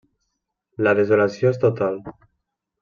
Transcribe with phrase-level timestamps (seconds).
[0.87, 2.05] La desolació és total.